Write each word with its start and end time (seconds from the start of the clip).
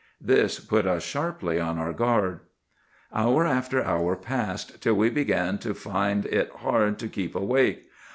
This 0.19 0.59
put 0.59 0.87
us 0.87 1.03
sharply 1.03 1.59
on 1.59 1.77
our 1.77 1.93
guard. 1.93 2.39
"Hour 3.13 3.45
after 3.45 3.83
hour 3.85 4.15
passed, 4.15 4.81
till 4.81 4.95
we 4.95 5.11
began 5.11 5.59
to 5.59 5.75
find 5.75 6.25
it 6.25 6.49
hard 6.49 6.97
to 6.97 7.07
keep 7.07 7.35
awake. 7.35 7.87